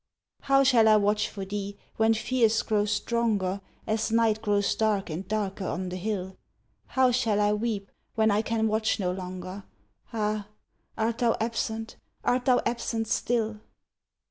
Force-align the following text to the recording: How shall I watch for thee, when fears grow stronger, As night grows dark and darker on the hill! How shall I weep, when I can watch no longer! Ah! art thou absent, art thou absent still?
How 0.41 0.63
shall 0.63 0.87
I 0.87 0.95
watch 0.95 1.29
for 1.29 1.45
thee, 1.45 1.77
when 1.97 2.15
fears 2.15 2.63
grow 2.63 2.85
stronger, 2.85 3.61
As 3.85 4.11
night 4.11 4.41
grows 4.41 4.73
dark 4.73 5.11
and 5.11 5.27
darker 5.27 5.67
on 5.67 5.89
the 5.89 5.95
hill! 5.95 6.37
How 6.87 7.11
shall 7.11 7.39
I 7.39 7.53
weep, 7.53 7.91
when 8.15 8.31
I 8.31 8.41
can 8.41 8.67
watch 8.67 8.99
no 8.99 9.11
longer! 9.11 9.63
Ah! 10.11 10.47
art 10.97 11.19
thou 11.19 11.37
absent, 11.39 11.97
art 12.23 12.45
thou 12.45 12.63
absent 12.65 13.09
still? 13.09 13.59